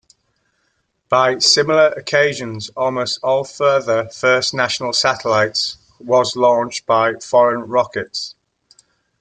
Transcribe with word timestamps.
By 1.09 1.37
similar 1.37 1.89
occasions, 1.89 2.71
almost 2.75 3.19
all 3.21 3.43
further 3.43 4.09
first 4.09 4.51
national 4.51 4.93
satellites 4.93 5.77
was 5.99 6.35
launched 6.35 6.87
by 6.87 7.13
foreign 7.19 7.65
rockets. 7.67 8.33